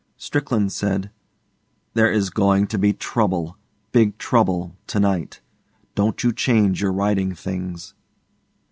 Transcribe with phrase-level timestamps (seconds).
[0.17, 1.11] Strickland said,
[1.93, 3.55] 'There is going to be trouble
[3.91, 5.41] big trouble to night.
[5.93, 7.93] Don't you change your riding things.